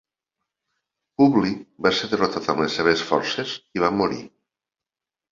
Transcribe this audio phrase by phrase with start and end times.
[1.21, 1.51] Publi
[1.85, 4.23] va ser derrotat amb les seves forces i va morir.